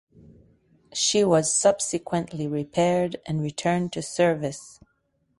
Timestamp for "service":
4.01-4.79